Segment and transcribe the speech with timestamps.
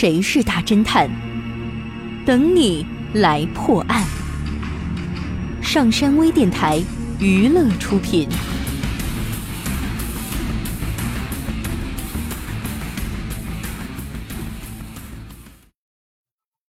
[0.00, 1.10] 谁是大侦探？
[2.24, 4.06] 等你来破案。
[5.60, 6.80] 上山微电台
[7.18, 8.28] 娱乐出品。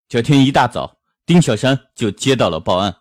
[0.08, 2.96] 这天一大早，丁小山就接到了报案，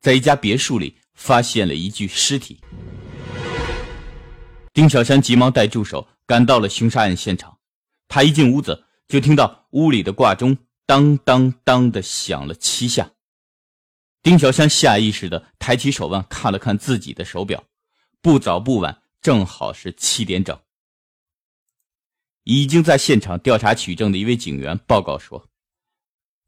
[0.00, 2.60] 在一家别墅里发现了一具尸体。
[4.72, 7.58] 丁小山急忙带助手赶到了凶杀案现场。
[8.06, 10.56] 他一进屋子，就听到屋里的挂钟
[10.86, 13.10] 当当当的响了七下。
[14.22, 17.64] 丁小山下意识的抬起手腕看了看自己的手表，
[18.22, 20.58] 不早不晚，正好是七点整。
[22.44, 25.48] 已经在现场调查取证的一位警员报告说。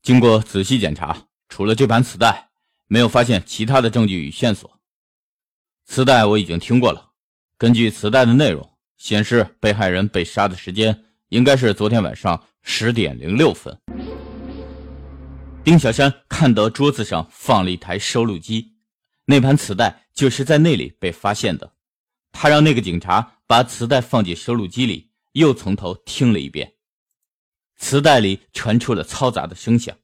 [0.02, 2.50] 经过仔细检查，除了这盘磁带，
[2.86, 4.78] 没有发现其他的证据与线索。
[5.84, 7.12] 磁带我已经听过了，
[7.58, 13.76] 根据磁带的内容显示，被害人被杀的时间应该是昨天晚上十点零六分。
[15.64, 18.74] 丁小山看到桌子上放了一台收录机，
[19.24, 21.72] 那盘磁带就是在那里被发现的。
[22.30, 26.74] 他让那个警察把磁带放进收录机里，又从头听了一遍。
[27.76, 29.96] 磁带里传出了嘈杂的声响，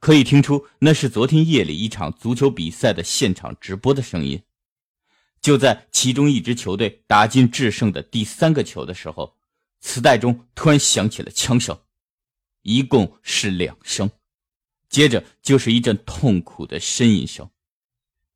[0.00, 4.42] 可以听出那是昨天夜里一场足球比赛的现场直播的声音。
[5.40, 9.36] 就在其中一支球队打进制胜的第三个球的时候，
[9.84, 11.78] 磁带中突然响起了枪声，
[12.62, 14.10] 一共是两声，
[14.88, 17.48] 接着就是一阵痛苦的呻吟声，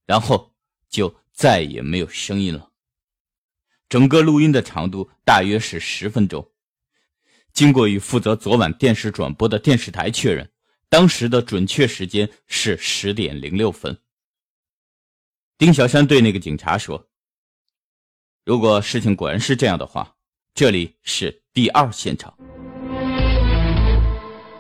[0.05, 0.55] 然后
[0.91, 2.71] 就再也没有声音了。
[3.89, 6.53] 整个录音的长度大约是十分钟。
[7.55, 10.53] 经过与负责昨晚电视转播的电视台确认，
[10.91, 13.99] 当时的准确时间是十点零六分。
[15.57, 17.09] 丁小山对那个警察说
[18.45, 20.18] ：“如果事情果然是这样的话，
[20.59, 22.35] 这里是第二现场。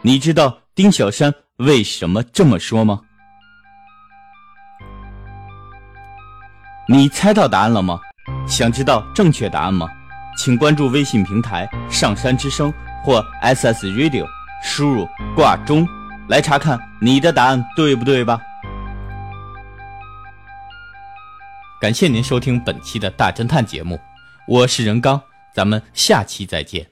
[0.01, 3.01] 你知道丁小山为什么这么说吗？
[6.89, 7.99] 你猜到答案了吗？
[8.47, 9.89] 想知道正确答案吗？
[10.37, 12.72] 请关注微信平台‘上山之声’。”
[13.03, 14.25] 或 SS Radio
[14.62, 15.84] 输入挂钟
[16.28, 18.41] 来查看你的答案对不对吧？
[21.81, 23.99] 感谢您收听本期的大侦探节目，
[24.47, 25.21] 我是任刚，
[25.59, 26.87] 咱们下期再见。